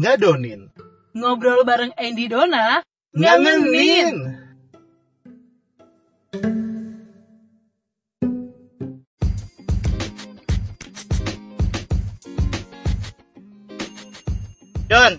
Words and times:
ngadonin, 0.00 0.72
Ngobrol 1.12 1.60
bareng 1.68 1.92
Andy 2.00 2.26
Dona. 2.32 2.80
ngangenin. 3.12 4.16
Don, 14.90 15.12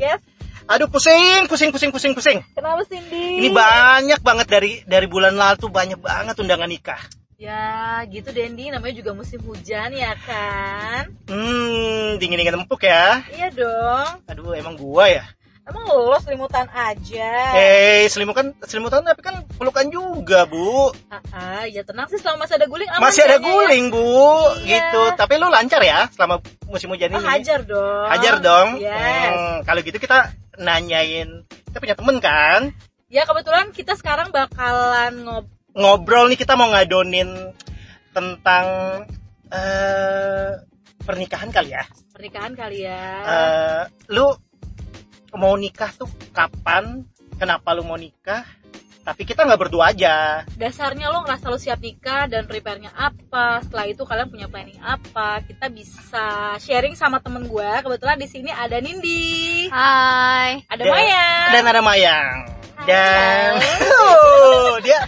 Yes. 0.00 0.20
aduh 0.64 0.88
pusing, 0.88 1.44
pusing, 1.50 1.68
pusing, 1.68 1.92
pusing, 1.92 2.12
pusing. 2.16 2.38
Kenapa 2.56 2.80
Cindy? 2.88 3.44
Ini 3.44 3.48
banyak 3.52 4.20
banget 4.24 4.46
dari 4.48 4.72
dari 4.88 5.04
bulan 5.04 5.36
lalu 5.36 5.68
tuh 5.68 5.70
banyak 5.72 6.00
banget 6.00 6.34
undangan 6.40 6.68
nikah. 6.70 7.00
Ya, 7.38 8.02
gitu 8.10 8.34
Dendi. 8.34 8.66
Namanya 8.66 8.98
juga 8.98 9.14
musim 9.14 9.38
hujan 9.46 9.94
ya 9.94 10.10
kan? 10.26 11.06
Hmm, 11.30 12.18
dingin 12.18 12.34
dingin 12.34 12.58
empuk 12.58 12.82
ya. 12.82 13.22
Iya 13.30 13.54
dong. 13.54 14.26
Aduh, 14.26 14.58
emang 14.58 14.74
gua 14.74 15.06
ya. 15.06 15.22
Emang 15.62 15.86
lo 15.86 16.18
selimutan 16.18 16.66
aja. 16.66 17.30
Eh, 17.54 18.10
selimutan, 18.10 18.56
selimutan 18.66 19.06
tapi 19.06 19.22
kan 19.22 19.46
pelukan 19.54 19.86
juga, 19.86 20.50
Bu. 20.50 20.90
Ah, 21.14 21.22
ah, 21.30 21.62
ya 21.68 21.86
tenang 21.86 22.10
sih 22.10 22.18
selama 22.18 22.42
masih 22.42 22.58
ada 22.58 22.66
guling 22.66 22.88
aman 22.90 23.04
Masih 23.06 23.22
ada 23.22 23.36
ya. 23.38 23.44
guling, 23.46 23.84
Bu. 23.92 24.02
Iya. 24.66 24.90
Gitu. 24.90 25.02
Tapi 25.14 25.38
lu 25.38 25.46
lancar 25.46 25.78
ya 25.86 26.10
selama 26.10 26.42
musim 26.66 26.90
hujan 26.90 27.14
Ah, 27.14 27.22
ini. 27.22 27.28
hajar 27.38 27.60
dong. 27.62 28.06
Hajar 28.10 28.34
dong. 28.42 28.68
Yes. 28.82 29.30
Hmm, 29.30 29.56
kalau 29.62 29.80
gitu 29.86 30.02
kita 30.02 30.34
nanyain. 30.58 31.46
Kita 31.70 31.78
punya 31.78 31.94
temen 31.94 32.18
kan? 32.18 32.74
Ya 33.06 33.22
kebetulan 33.22 33.70
kita 33.70 33.94
sekarang 33.94 34.34
bakalan 34.34 35.22
ngob 35.22 35.46
Ngobrol 35.78 36.26
nih 36.26 36.38
kita 36.38 36.58
mau 36.58 36.66
ngadonin 36.68 37.54
tentang 38.10 38.66
eh 39.48 40.58
pernikahan 41.06 41.48
kali 41.48 41.70
ya. 41.70 41.86
pernikahan 42.10 42.52
kali 42.52 42.82
ya. 42.82 43.06
Eh, 43.22 43.82
lu 44.10 44.26
mau 45.38 45.54
nikah 45.54 45.94
tuh 45.94 46.10
kapan? 46.34 47.06
Kenapa 47.38 47.70
lu 47.70 47.86
mau 47.86 47.94
nikah? 47.94 48.42
Tapi 49.06 49.22
kita 49.22 49.46
nggak 49.46 49.70
berdua 49.70 49.94
aja. 49.94 50.42
Dasarnya 50.58 51.08
lo 51.08 51.22
ngerasa 51.22 51.46
lo 51.46 51.56
siap 51.56 51.78
nikah 51.78 52.26
dan 52.26 52.44
prepare-nya 52.44 52.90
apa? 52.92 53.62
Setelah 53.62 53.86
itu 53.86 54.02
kalian 54.02 54.28
punya 54.28 54.50
planning 54.50 54.82
apa? 54.82 55.40
Kita 55.46 55.70
bisa 55.70 56.26
sharing 56.58 56.98
sama 56.98 57.22
temen 57.22 57.46
gue. 57.46 57.70
Kebetulan 57.80 58.18
di 58.18 58.26
sini 58.26 58.50
ada 58.50 58.82
Nindi, 58.82 59.70
Hai. 59.70 60.60
ada 60.66 60.82
Dan- 60.82 60.90
Maya. 60.92 61.28
Dan 61.54 61.64
ada 61.64 61.80
Mayang. 61.80 62.36
Dan 62.84 63.52
oh, 63.94 64.76
dia 64.84 65.06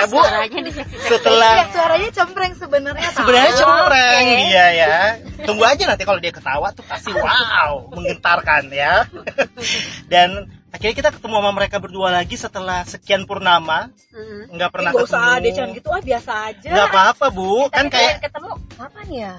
ya, 0.00 0.06
Bu. 0.06 0.18
Suaranya 0.18 0.60
di 0.60 0.72
seksi 0.72 0.96
Setelah 1.02 1.52
Iya, 1.52 1.64
suaranya 1.70 2.10
cempreng 2.10 2.52
sebenarnya. 2.54 3.08
sebenarnya 3.10 3.52
cempreng 3.54 4.24
Oke. 4.26 4.38
dia 4.44 4.66
ya. 4.72 4.96
Tunggu 5.40 5.64
aja 5.64 5.82
nanti 5.86 6.02
kalau 6.02 6.18
dia 6.18 6.30
ketawa 6.30 6.68
tuh 6.70 6.84
pasti 6.84 7.10
wow, 7.10 7.88
menggentarkan 7.90 8.68
ya. 8.70 9.04
Dan 10.06 10.28
akhirnya 10.70 10.94
kita 10.96 11.10
ketemu 11.10 11.34
sama 11.36 11.50
mereka 11.52 11.76
berdua 11.76 12.08
lagi 12.10 12.34
setelah 12.34 12.84
sekian 12.84 13.24
purnama, 13.24 13.90
Hmm. 14.10 14.50
nggak 14.50 14.68
Ih, 14.68 14.72
pernah 14.72 14.90
gak 14.90 15.02
ketemu. 15.02 15.16
usah 15.16 15.34
deh, 15.36 15.50
jangan 15.50 15.70
gitu 15.72 15.88
ah 15.88 16.02
biasa 16.02 16.32
aja. 16.46 16.70
Nggak 16.70 16.86
apa-apa, 16.88 17.26
Bu. 17.30 17.50
Kan 17.68 17.86
Tapi 17.86 17.92
kayak 17.92 18.06
kalian 18.10 18.20
ketemu 18.22 18.50
kapan 18.72 19.08
ya? 19.10 19.32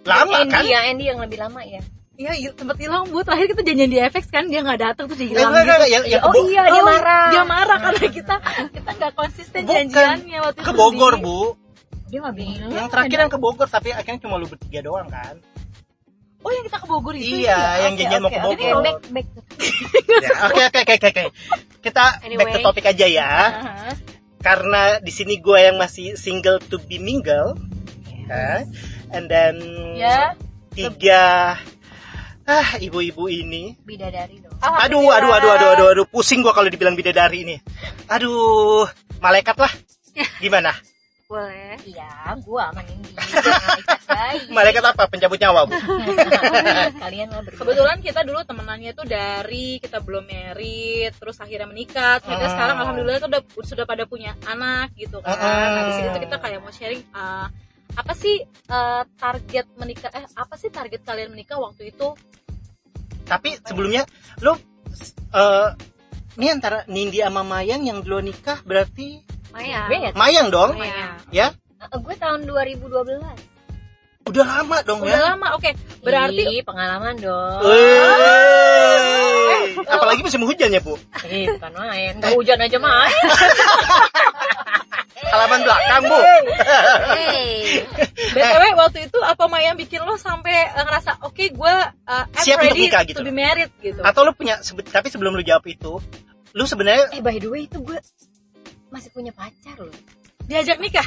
lama 0.00 0.36
Andy 0.38 0.54
kan? 0.54 0.62
ya, 0.64 0.80
Andy 0.86 1.04
yang 1.04 1.18
lebih 1.18 1.38
lama 1.38 1.60
ya. 1.60 1.82
Iya, 2.18 2.32
iya, 2.34 2.50
sempet 2.50 2.82
hilang 2.82 3.06
bu. 3.06 3.22
Terakhir 3.22 3.46
kita 3.48 3.62
janjian 3.62 3.88
di 3.88 3.98
FX 4.02 4.24
kan 4.26 4.44
dia 4.44 4.58
nggak 4.58 4.80
datang 4.80 5.06
tuh 5.06 5.14
dia 5.14 5.30
Enggak, 5.30 5.38
hilang 5.38 5.54
gitu. 5.54 5.86
yang, 5.88 6.04
yang 6.08 6.22
Oh 6.24 6.32
Bo- 6.34 6.50
iya, 6.50 6.62
dia 6.66 6.74
Oh, 6.74 6.84
marah. 6.84 7.26
Dia 7.30 7.42
marah 7.46 7.78
karena 7.78 8.06
kita 8.10 8.34
kita 8.74 8.90
nggak 8.92 9.12
konsisten 9.14 9.60
Bukan. 9.62 9.74
janjiannya 9.86 10.38
waktu 10.42 10.58
itu. 10.58 10.66
ke 10.66 10.72
Bogor, 10.74 11.14
Di- 11.14 11.22
Bu. 11.22 11.38
Dia 12.08 12.18
nggak 12.18 12.34
bilang. 12.36 12.70
Yang 12.72 12.86
terakhir 12.90 13.18
yang 13.20 13.30
ke 13.30 13.38
Bogor, 13.38 13.68
tapi 13.68 13.88
akhirnya 13.92 14.18
cuma 14.18 14.34
lu 14.34 14.46
bertiga 14.46 14.80
doang 14.82 15.06
kan? 15.06 15.38
Oh 16.40 16.50
yang 16.50 16.64
kita 16.64 16.76
ke 16.76 16.86
Bogor 16.86 17.14
itu. 17.14 17.38
Iya, 17.38 17.54
ya? 17.54 17.62
yang 17.80 17.92
Oke, 17.92 18.00
janjian 18.00 18.20
mau 18.20 18.26
oke, 18.26 18.34
ke 18.34 18.40
oke. 18.40 18.50
Oke, 18.50 18.66
Bogor. 18.66 18.82
back 18.82 18.98
back. 19.08 19.26
Ya, 20.18 20.30
Oke, 20.44 20.62
oke, 20.64 20.80
oke, 20.82 21.06
oke. 21.06 21.24
Kita 21.78 22.04
back 22.10 22.26
Anyway. 22.26 22.50
to 22.52 22.58
topik 22.60 22.86
aja 22.88 23.06
ya. 23.06 23.30
Aha. 23.54 23.94
Karena 24.40 24.82
di 24.98 25.12
sini 25.12 25.38
gue 25.38 25.58
yang 25.60 25.76
masih 25.76 26.14
single 26.14 26.58
to 26.60 26.78
be 26.80 26.98
mingle. 26.98 27.54
ya. 28.24 28.66
And 29.08 29.24
then 29.24 29.54
Ya. 29.94 30.34
tiga 30.70 31.54
ah 32.48 32.68
ibu-ibu 32.80 33.28
ini. 33.28 33.76
Bidadari 33.84 34.40
dong. 34.40 34.56
Aduh, 34.64 35.12
aduh, 35.12 35.30
aduh, 35.36 35.50
aduh, 35.52 35.68
aduh, 35.76 35.86
aduh, 35.92 36.06
pusing 36.08 36.40
gua 36.40 36.56
kalau 36.56 36.72
dibilang 36.72 36.96
bidadari 36.96 37.44
ini. 37.44 37.56
Aduh, 38.08 38.88
malaikat 39.20 39.54
lah. 39.60 39.72
Gimana? 40.42 40.72
Boleh. 41.28 41.76
Iya, 41.84 42.40
gua 42.40 42.72
Nindi. 42.72 43.12
Malaikat 43.20 44.00
baik. 44.08 44.40
Malaikat 44.48 44.84
apa? 44.88 45.02
Pencabut 45.12 45.36
nyawa, 45.36 45.68
Bu. 45.68 45.76
Kalian 46.96 47.28
lah 47.28 47.44
berdua. 47.44 47.60
Kebetulan 47.60 47.98
kita 48.00 48.20
dulu 48.24 48.40
temenannya 48.48 48.96
tuh 48.96 49.04
dari 49.04 49.76
kita 49.76 50.00
belum 50.00 50.24
merit, 50.24 51.12
terus 51.20 51.36
akhirnya 51.36 51.68
menikah. 51.68 52.24
Terus 52.24 52.32
kita 52.32 52.46
Ah. 52.48 52.52
sekarang 52.56 52.76
alhamdulillah 52.80 53.20
tuh 53.20 53.28
udah 53.28 53.42
sudah 53.60 53.84
pada 53.84 54.08
punya 54.08 54.32
anak 54.48 54.96
gitu 54.96 55.20
kan. 55.20 55.36
Ah. 55.36 55.68
Nah, 55.68 55.82
di 55.84 55.92
sini 56.00 56.08
tuh 56.16 56.22
kita 56.24 56.36
kayak 56.40 56.58
mau 56.64 56.72
sharing 56.72 57.04
uh, 57.12 57.46
apa 57.96 58.12
sih 58.12 58.42
uh, 58.68 59.02
target 59.16 59.66
menikah 59.76 60.10
eh 60.12 60.24
apa 60.34 60.54
sih 60.60 60.68
target 60.68 61.00
kalian 61.06 61.32
menikah 61.32 61.56
waktu 61.56 61.92
itu? 61.94 62.12
Tapi 63.24 63.56
sebelumnya 63.64 64.04
lu 64.40 64.56
eh 65.32 65.68
ini 66.38 66.46
antara 66.54 66.86
Nindi 66.86 67.18
sama 67.18 67.42
Mayang 67.42 67.82
yang 67.82 67.98
dulu 68.04 68.22
nikah 68.22 68.62
berarti 68.62 69.22
Maya. 69.50 69.88
Gue 69.90 69.96
nggak 69.98 70.14
Mayang 70.14 70.48
dong, 70.52 70.78
Maya. 70.78 71.16
ya? 71.34 71.50
Eh, 71.78 71.98
gue 71.98 72.14
tahun 72.14 72.46
2012. 72.46 74.28
Udah 74.28 74.44
lama 74.44 74.76
dong 74.84 75.00
Udah 75.00 75.16
ya. 75.16 75.32
lama, 75.32 75.56
oke. 75.56 75.72
Berarti 76.04 76.60
Ih, 76.60 76.60
pengalaman 76.60 77.16
dong. 77.16 77.64
Wey. 77.64 77.98
Apalagi 79.88 80.20
musim 80.20 80.44
hujan 80.44 80.68
ya, 80.68 80.84
Bu. 80.84 81.00
Eh, 81.24 81.48
bukan 81.56 81.72
main. 81.72 82.12
Nggak 82.20 82.36
hujan 82.36 82.60
aja 82.60 82.76
main. 82.76 83.24
Halaman 85.28 85.60
belakang, 85.64 86.02
Bu. 86.08 86.18
Hey. 87.12 87.84
BTW 88.34 88.64
waktu 88.76 88.98
itu 89.08 89.18
apa 89.20 89.44
Maya 89.46 89.72
yang 89.72 89.78
bikin 89.78 90.00
lo 90.02 90.16
sampai 90.16 90.72
uh, 90.74 90.84
ngerasa 90.84 91.22
oke 91.24 91.44
gue 91.52 91.74
uh, 92.08 92.24
I'm 92.32 92.44
Siap 92.44 92.58
untuk 92.60 92.68
ready 92.72 92.80
nikah 92.88 93.02
gitu. 93.04 93.20
to 93.20 93.28
be 93.28 93.34
married 93.34 93.70
gitu. 93.80 94.00
Atau 94.00 94.24
lu 94.24 94.32
punya 94.32 94.60
tapi 94.88 95.08
sebelum 95.12 95.36
lu 95.36 95.44
jawab 95.44 95.64
itu, 95.68 96.00
lu 96.56 96.64
sebenarnya 96.64 97.12
Eh, 97.14 97.22
by 97.22 97.36
the 97.36 97.48
way 97.48 97.68
itu 97.68 97.78
gue 97.80 97.98
masih 98.88 99.10
punya 99.12 99.32
pacar 99.36 99.76
loh. 99.76 99.94
Diajak 100.48 100.80
nikah. 100.80 101.04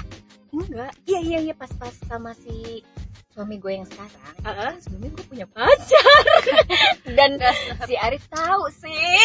Enggak. 0.52 0.94
Iya, 1.08 1.20
iya, 1.24 1.40
iya. 1.50 1.54
Pas-pas 1.56 1.96
sama 2.06 2.36
si 2.36 2.84
suami 3.32 3.56
gue 3.58 3.72
yang 3.74 3.88
sekarang. 3.88 4.36
Heeh. 4.42 4.72
Sebelumnya 4.80 5.10
gue 5.12 5.26
punya 5.26 5.46
pacar. 5.56 6.26
Dan 7.08 7.32
si 7.86 7.94
Arif 7.96 8.24
tahu 8.28 8.64
sih. 8.74 9.18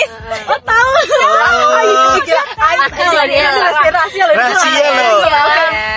Oh 0.46 0.60
tahu. 0.62 0.90
Oh. 1.26 2.16
Gila, 2.22 2.42
Rahasia, 2.54 3.06
Rahasia. 3.10 3.50
rahasia, 3.50 3.90
rahasia 3.90 4.24
loh. 4.24 4.34
itu. 4.34 4.40
Rahasia 4.40 4.70
Iya, 4.70 4.90
loh. 4.90 4.94
iya, 4.94 5.10
oke. 5.10 5.26
Iya. 5.26 5.42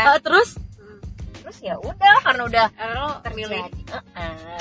Uh, 0.10 0.20
terus 0.22 0.50
Terus 1.40 1.58
ya 1.66 1.76
udah 1.82 2.16
karena 2.22 2.44
udah 2.46 2.66
uh, 2.78 3.14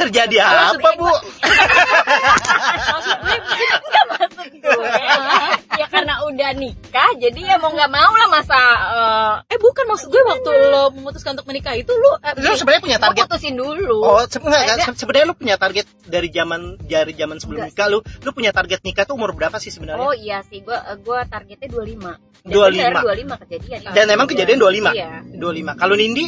terjadi 0.01 0.37
Maksud 0.41 0.81
apa, 0.81 0.91
Bu? 0.97 1.11
maksud 2.97 3.17
gue. 3.21 3.37
udah 6.49 6.65
nikah 6.65 7.11
jadi 7.21 7.41
ya 7.45 7.57
mau 7.61 7.69
nggak 7.69 7.93
mau 7.93 8.09
lah 8.17 8.29
masa 8.33 8.57
eh 8.57 9.53
eh 9.53 9.59
bukan 9.61 9.85
maksud 9.85 10.09
gue 10.09 10.23
waktu 10.25 10.49
lo 10.73 10.89
memutuskan 10.97 11.37
untuk 11.37 11.45
menikah 11.45 11.77
itu 11.77 11.93
lo 11.93 12.17
uh, 12.17 12.33
Lu 12.41 12.57
sebenarnya 12.57 12.81
punya 12.81 12.97
gue 12.97 13.05
target 13.05 13.25
putusin 13.29 13.53
dulu. 13.53 13.99
Oh, 14.01 14.25
se- 14.25 14.41
enggak, 14.41 14.49
enggak. 14.57 14.77
Enggak. 14.81 14.89
Se- 14.89 14.99
sebenarnya 15.05 15.27
lu 15.29 15.37
punya 15.37 15.57
target 15.61 15.85
dari 16.09 16.29
zaman 16.33 16.81
dari 16.81 17.13
zaman 17.13 17.37
sebelum 17.37 17.59
Enggak 17.61 17.77
nikah 17.77 17.87
lu, 17.93 17.99
lu 18.01 18.31
punya 18.33 18.51
target 18.57 18.81
nikah 18.81 19.05
tuh 19.05 19.21
umur 19.21 19.37
berapa 19.37 19.61
sih 19.61 19.69
Oh 19.69 19.75
sebenarnya? 19.77 20.09
iya 20.17 20.39
sih, 20.41 20.65
gue 20.65 20.73
gua 21.05 21.29
targetnya 21.29 21.69
25 21.69 22.17
Dan 22.49 22.49
25. 22.49 22.73
bener, 22.73 22.93
25 22.97 23.43
kejadian 23.45 23.79
Dan 23.93 24.07
emang 24.09 24.27
kejadian 24.27 24.57
25? 24.57 24.97
Iya 24.97 25.11
25. 25.37 25.77
Kalau 25.77 25.95
Nindi, 26.01 26.25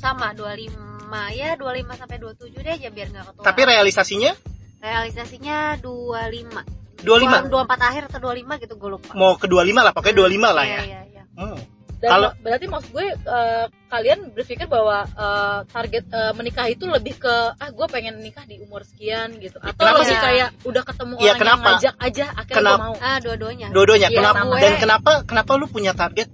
Sama 0.00 0.32
25 0.32 1.36
ya 1.36 1.48
25 1.60 2.00
sampai 2.00 2.16
27 2.16 2.64
deh 2.64 2.72
aja 2.72 2.88
biar 2.88 3.08
gak 3.12 3.24
ketua 3.28 3.44
tapi 3.44 3.60
realisasinya 3.68 4.32
Realisasinya 4.80 5.76
25 5.76 6.79
25. 7.02 7.48
24 7.48 7.88
akhir 7.88 8.02
atau 8.06 8.20
25 8.26 8.62
gitu 8.62 8.74
gue 8.74 8.90
lupa 8.90 9.10
Mau 9.12 9.34
ke 9.34 9.46
25 9.46 9.72
lah, 9.76 9.92
pokoknya 9.92 10.16
25 10.18 10.50
lah 10.50 10.64
Iya, 10.64 10.72
ya. 10.72 10.82
iya, 10.82 11.00
iya. 11.06 11.22
Hmm. 11.32 11.58
dan 11.96 12.08
Kalau- 12.08 12.32
berarti 12.38 12.64
maksud 12.66 12.90
gue 12.90 13.06
uh, 13.22 13.66
kalian 13.86 14.18
berpikir 14.30 14.64
bahwa 14.66 15.04
uh, 15.10 15.58
target 15.66 16.08
uh, 16.08 16.32
menikah 16.32 16.64
itu 16.64 16.84
lebih 16.84 17.12
ke 17.14 17.28
ah 17.52 17.68
gue 17.68 17.86
pengen 17.86 18.16
nikah 18.18 18.40
di 18.42 18.56
umur 18.58 18.80
sekian 18.82 19.36
gitu 19.36 19.56
atau 19.58 19.76
Kenapa 19.78 20.00
lebih 20.00 20.08
sih? 20.10 20.16
kayak 20.18 20.48
udah 20.62 20.82
ketemu 20.82 21.12
Iya, 21.12 21.20
orang 21.20 21.28
yang 21.28 21.38
kenapa? 21.38 21.66
ngajak 21.66 21.94
aja 22.00 22.24
akhirnya 22.30 22.56
Kenapa? 22.56 22.72
gue 22.72 22.86
mau 22.86 22.94
Ah 22.98 23.18
dua-duanya 23.18 23.66
Dua-duanya. 23.70 24.08
Iya, 24.08 24.16
kenapa? 24.16 24.38
sama 24.38 24.56
Dan 24.56 24.72
gue. 24.72 24.80
kenapa 24.80 25.10
kenapa 25.22 25.50
lu 25.54 25.66
punya 25.66 25.92
target 25.92 26.28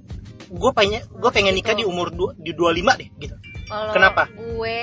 gue 0.46 0.70
pengen 0.72 1.02
gue 1.02 1.30
pengen 1.32 1.52
nikah 1.52 1.74
di 1.74 1.82
umur 1.82 2.06
du, 2.08 2.30
di 2.36 2.50
25 2.50 2.86
deh 2.96 3.08
gitu. 3.18 3.34
Kalau 3.66 3.90
Kenapa? 3.90 4.30
gue 4.30 4.78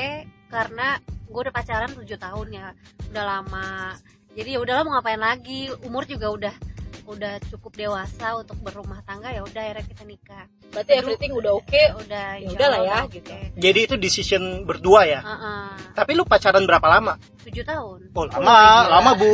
karena 0.46 0.88
gue 1.24 1.40
udah 1.42 1.56
pacaran 1.56 1.90
7 1.90 2.04
tahun 2.20 2.48
ya 2.52 2.68
udah 3.08 3.24
lama 3.26 3.96
jadi 4.34 4.50
ya 4.58 4.60
udahlah 4.62 4.84
mau 4.86 4.94
ngapain 4.98 5.22
lagi 5.22 5.70
umur 5.86 6.04
juga 6.06 6.30
udah 6.34 6.56
udah 7.04 7.36
cukup 7.52 7.76
dewasa 7.76 8.40
untuk 8.40 8.56
berumah 8.64 9.04
tangga 9.04 9.28
ya 9.36 9.44
udah 9.44 9.60
akhirnya 9.60 9.86
kita 9.92 10.04
nikah 10.08 10.46
berarti 10.72 10.92
everything 10.96 11.32
udah 11.36 11.52
oke 11.60 11.76
ya 11.76 11.92
udah 12.00 12.28
Ya 12.40 12.48
udah 12.50 12.68
lah 12.72 12.80
ya, 12.82 12.98
gitu. 13.12 13.30
Jadi 13.60 13.80
itu 13.86 13.96
decision 14.00 14.64
berdua 14.64 15.04
ya. 15.06 15.20
Heeh. 15.20 15.92
Tapi 15.94 16.12
lu 16.16 16.24
pacaran 16.24 16.64
berapa 16.64 16.88
lama? 16.88 17.20
tujuh 17.44 17.60
tahun 17.68 18.00
Oh, 18.16 18.24
lama, 18.24 18.88
lama, 18.88 19.12
Bu. 19.20 19.28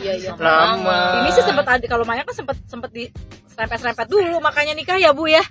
iya 0.00 0.16
iya 0.16 0.32
Lama. 0.40 1.20
ini 1.20 1.30
sih 1.36 1.44
sempat 1.44 1.68
kalau 1.84 2.08
Maya 2.08 2.24
kan 2.24 2.32
sempat 2.32 2.56
sempat 2.64 2.88
di 2.96 3.12
serempet 3.52 3.76
serempet 3.84 4.06
dulu 4.08 4.40
makanya 4.40 4.72
nikah 4.72 4.96
ya 4.96 5.12
bu 5.12 5.28
ya 5.28 5.44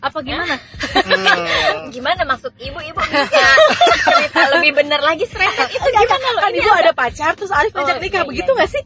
apa 0.00 0.18
gimana 0.20 0.56
Hmm. 0.92 1.88
Gimana 1.90 2.22
maksud 2.24 2.52
ibu? 2.56 2.78
Ibu 2.78 3.00
bisa 3.00 3.42
cerita 4.02 4.42
lebih 4.52 4.72
bener 4.74 4.98
lagi 4.98 5.24
serempet 5.24 5.68
itu 5.68 5.88
gimana 5.88 6.26
loh? 6.30 6.40
kan 6.40 6.50
Ini 6.50 6.60
ibu 6.60 6.72
ada 6.72 6.92
pacar 6.92 7.32
terus 7.32 7.50
Alif 7.50 7.72
Oh, 7.72 7.80
ngajak 7.80 7.98
nikah 7.98 8.22
iya, 8.22 8.28
begitu 8.28 8.48
iya. 8.48 8.56
nggak 8.56 8.70
sih 8.70 8.82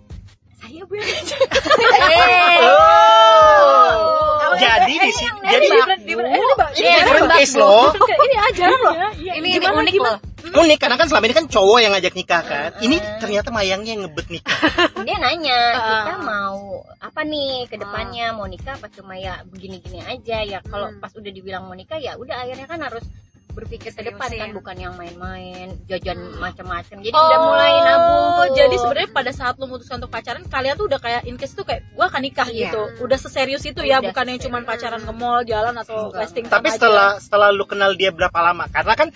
saya 0.56 0.82
bu 0.82 0.94
yang 0.94 1.06
Eh. 1.06 2.60
Oh. 2.66 4.54
Jadi 4.56 4.94
di 4.96 5.10
sini 5.10 5.36
jadi 5.44 5.66
di 5.66 5.78
di 6.02 6.12
ini 6.16 6.24
Mbak, 6.56 6.68
ini 6.72 6.80
ini 6.80 6.96
different 6.96 7.28
Mbak, 7.28 7.38
case 7.38 7.54
loh. 7.54 7.92
ini 7.92 8.36
ajaran 8.42 8.78
loh 8.80 8.94
Iya, 8.96 9.32
ini, 9.36 9.48
ini 9.52 9.60
Gimana, 9.60 9.76
unik 9.78 9.92
gimana? 9.92 10.08
loh 10.08 10.16
Unik 10.48 10.78
karena 10.78 10.94
kan 10.94 11.06
selama 11.06 11.24
ini 11.24 11.34
kan 11.34 11.46
cowok 11.46 11.78
yang 11.78 11.92
ngajak 11.92 12.14
nikah 12.14 12.42
kan. 12.42 12.70
Ini 12.78 12.96
ternyata 13.18 13.48
mayangnya 13.48 13.90
yang 13.90 14.02
ngebet 14.04 14.26
nikah. 14.30 14.58
dia 15.06 15.16
nanya 15.16 15.60
Ah. 15.72 15.80
kita 16.04 16.14
mau 16.20 16.58
apa 16.98 17.20
nih 17.22 17.66
ke 17.66 17.76
depannya 17.76 18.26
mau 18.30 18.44
nikah 18.44 18.74
apa 18.74 18.86
cuma 18.88 19.14
ya 19.14 19.42
begini-gini 19.44 20.00
aja 20.00 20.38
ya 20.40 20.58
kalau 20.60 20.88
Hmm. 20.88 20.98
pas 20.98 21.10
udah 21.10 21.28
dibilang 21.28 21.62
mau 21.62 21.72
nikah 21.72 21.96
ya 21.96 22.14
udah 22.14 22.36
akhirnya 22.38 22.64
kan 22.64 22.80
harus 22.80 23.02
berpikir 23.48 23.88
ke 23.88 24.04
depan 24.04 24.28
kan 24.28 24.52
bukan 24.52 24.76
yang 24.76 24.92
main-main 24.94 25.72
jajan 25.86 26.12
Hmm. 26.14 26.36
macam-macam 26.38 26.96
jadi 27.00 27.08
udah 27.10 27.38
mulai 27.42 27.72
nabung 27.80 28.26
tuh. 28.28 28.36
Oh, 28.36 28.46
jadi 28.52 28.76
sebenarnya 28.76 29.10
pada 29.10 29.32
saat 29.32 29.54
lu 29.56 29.64
memutuskan 29.64 29.96
untuk 29.96 30.12
pacaran 30.12 30.44
kalian 30.44 30.76
tuh 30.76 30.86
udah 30.86 31.00
kayak 31.00 31.24
in 31.24 31.34
case 31.34 31.52
tuh 31.52 31.64
kayak 31.64 31.88
gua 31.90 32.06
akan 32.06 32.20
nikah 32.22 32.44
Iya. 32.46 32.68
gitu 32.68 32.82
udah 33.00 33.16
seserius 33.16 33.64
itu 33.64 33.80
ya 33.80 33.98
Udah 33.98 34.12
bukan 34.12 34.24
yang 34.28 34.40
cuman 34.40 34.62
pacaran 34.62 35.00
ke 35.00 35.12
mall 35.12 35.40
jalan 35.42 35.72
atau 35.74 36.12
Enggak. 36.12 36.20
casting 36.22 36.44
Tapi 36.46 36.68
setelah 36.68 37.16
setelah 37.16 37.48
lu 37.48 37.64
kenal 37.64 37.92
dia 37.92 38.10
berapa 38.10 38.36
lama? 38.36 38.68
Karena 38.68 38.92
kan 38.92 39.08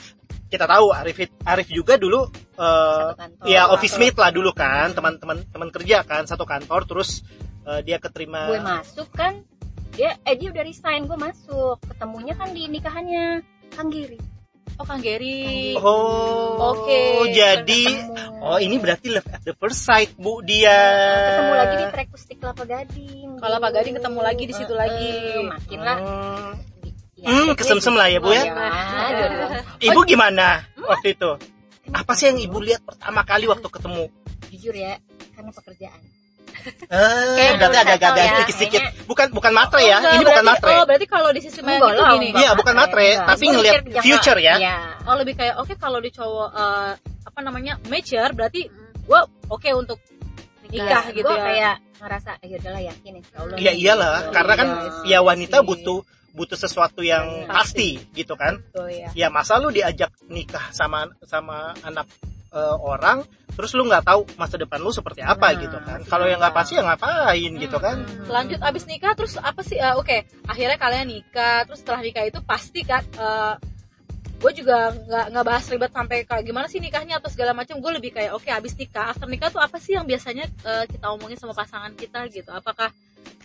kita 0.50 0.66
tahu 0.66 0.90
Arif 0.90 1.16
Arif 1.40 1.68
juga 1.70 1.94
dulu 1.94 2.26
eh, 2.26 3.06
Satu 3.06 3.16
kantor. 3.16 3.44
ya 3.46 3.62
office 3.70 3.96
mate 3.96 4.18
lah 4.18 4.30
dulu 4.30 4.50
kan, 4.50 4.90
teman-teman 4.90 5.46
teman 5.46 5.70
kerja 5.70 6.02
kan, 6.02 6.26
satu 6.26 6.42
kantor 6.42 6.84
terus 6.84 7.22
eh, 7.64 7.80
dia 7.80 7.96
keterima 7.96 8.50
gue 8.50 8.60
masuk 8.60 9.08
kan 9.10 9.40
dia 9.90 10.18
eh 10.22 10.34
dia 10.34 10.50
udah 10.50 10.62
resign 10.62 11.04
gue 11.04 11.14
masuk 11.14 11.78
ketemunya 11.84 12.34
kan 12.34 12.50
di 12.50 12.66
nikahannya 12.66 13.42
Kang 13.70 13.88
Giri 13.88 14.18
oh 14.76 14.84
Kang 14.84 14.98
Geri 14.98 15.74
Oh, 15.76 16.74
Oke. 16.74 17.30
jadi 17.30 17.82
Ketemu. 17.86 18.40
oh 18.40 18.56
ini 18.56 18.76
berarti 18.76 19.06
love 19.08 19.28
at 19.28 19.42
the 19.42 19.52
first 19.52 19.80
sight 19.80 20.14
bu 20.14 20.40
dia. 20.40 20.72
ketemu 21.28 21.52
lagi 21.54 21.74
di 21.76 21.86
trek 21.90 22.08
Kustik 22.08 22.36
Kelapa 22.38 22.64
Gading 22.64 23.28
kalau 23.38 23.56
Pak 23.58 23.70
Gading 23.72 23.94
ketemu 23.96 24.20
lagi 24.20 24.44
di 24.44 24.54
situ 24.54 24.72
Eh, 24.72 24.78
lagi 24.78 25.10
eh, 25.12 25.44
makin 25.44 25.80
lah 25.80 25.98
Hmm. 26.00 26.52
Ya, 27.20 27.28
Hmm, 27.28 27.52
kesemsem 27.52 27.92
lah 27.92 28.08
ya, 28.08 28.18
Bu, 28.18 28.32
ya? 28.32 28.42
Iya. 28.42 28.54
Ibu 29.82 30.00
gimana 30.04 30.64
waktu 30.78 31.12
itu? 31.12 31.30
Apa 31.90 32.12
sih 32.14 32.26
yang 32.26 32.38
ibu 32.38 32.58
lihat 32.58 32.80
pertama 32.80 33.20
kali 33.22 33.44
waktu 33.44 33.66
ketemu? 33.66 34.08
jujur 34.50 34.74
ya 34.74 34.98
karena 35.30 35.52
pekerjaan 35.52 36.00
Eh, 36.90 37.34
Kayak 37.38 37.52
berarti 37.56 37.78
agak-agak 37.78 38.12
ya, 38.12 38.30
sedikit-sedikit. 38.34 38.82
kayaknya. 38.82 39.06
Bukan 39.06 39.26
bukan 39.30 39.52
matre 39.54 39.80
ya. 39.80 39.96
Enggak, 39.96 40.12
ini 40.12 40.18
bukan 40.20 40.34
berarti- 40.34 40.50
matre. 40.50 40.72
oh 40.72 40.84
berarti 40.84 41.06
kalau 41.06 41.28
di 41.30 41.40
Enggak 41.40 41.54
gitu 41.54 41.86
lah, 41.96 42.10
gini 42.12 42.28
Iya, 42.34 42.50
bukan 42.52 42.74
matre, 42.74 43.06
Enggak. 43.06 43.28
tapi 43.30 43.44
ngelihat 43.46 43.80
future 44.02 44.38
ya. 44.38 44.54
Iya. 44.56 44.76
oh 45.02 45.14
lebih 45.14 45.34
kayak 45.34 45.54
oke 45.56 45.72
kalau 45.76 45.98
di 45.98 46.10
cowok 46.10 46.48
eh, 46.50 46.90
apa 47.00 47.38
namanya 47.40 47.72
mature 47.86 48.32
berarti 48.32 48.60
gua 49.02 49.20
oke 49.46 49.70
untuk 49.72 49.98
nikah 50.66 51.04
gitu 51.10 51.24
Gua 51.24 51.34
ya 51.34 51.44
kayak 51.44 51.74
ngerasa 51.96 52.30
ya 52.40 52.56
udahlah 52.58 52.82
yakin 52.84 53.12
insya 53.16 53.34
Allah 53.36 53.56
Iya 53.56 53.72
iyalah, 53.72 54.14
Gitu. 54.18 54.32
karena 54.32 54.54
kan 54.54 54.68
Iya 55.00 55.12
ya 55.12 55.18
wanita 55.22 55.56
butuh 55.62 55.98
butuh 56.32 56.58
sesuatu 56.58 57.02
yang 57.02 57.46
Pasti. 57.50 57.98
pasti 58.02 58.16
gitu 58.16 58.34
kan. 58.38 58.58
Betul, 58.60 58.88
ya. 58.94 59.08
Ya 59.14 59.28
masa 59.28 59.58
lu 59.58 59.70
diajak 59.74 60.10
nikah 60.30 60.70
sama 60.70 61.10
sama 61.26 61.74
anak 61.82 62.06
eh, 62.54 62.76
orang 62.80 63.26
terus 63.50 63.74
lu 63.76 63.84
nggak 63.84 64.06
tahu 64.06 64.24
masa 64.40 64.56
depan 64.56 64.80
lu 64.80 64.88
seperti 64.94 65.20
apa 65.20 65.52
Nah, 65.52 65.60
gitu 65.60 65.78
kan. 65.82 66.00
Kalau 66.06 66.24
yang 66.30 66.38
nggak 66.40 66.54
pasti 66.54 66.78
ya 66.78 66.82
ngapain 66.86 67.52
gitu 67.58 67.76
kan. 67.82 67.96
Hmm. 68.06 68.30
lanjut 68.30 68.60
abis 68.62 68.84
nikah 68.86 69.12
terus 69.18 69.36
apa 69.36 69.60
sih 69.66 69.76
eh, 69.76 69.94
oke 69.98 70.16
akhirnya 70.46 70.78
kalian 70.78 71.06
nikah 71.10 71.66
terus 71.66 71.82
setelah 71.82 72.00
nikah 72.00 72.24
itu 72.24 72.38
pasti 72.46 72.80
kan 72.86 73.02
gue 74.40 74.52
juga 74.56 74.88
nggak 74.96 75.24
nggak 75.36 75.44
bahas 75.44 75.64
ribet 75.68 75.92
sampai 75.92 76.24
kayak 76.24 76.44
gimana 76.48 76.64
sih 76.64 76.80
nikahnya 76.80 77.20
atau 77.20 77.28
segala 77.28 77.52
macam 77.52 77.76
gue 77.76 77.92
lebih 77.92 78.16
kayak 78.16 78.32
oke 78.32 78.48
abis 78.48 78.72
nikah 78.80 79.12
after 79.12 79.28
nikah 79.28 79.52
tuh 79.52 79.60
apa 79.60 79.76
sih 79.76 79.92
yang 79.92 80.08
biasanya 80.08 80.48
eh, 80.64 80.84
kita 80.88 81.12
omongin 81.12 81.36
sama 81.36 81.52
pasangan 81.52 81.92
kita 81.92 82.24
gitu 82.32 82.48
apakah 82.48 82.88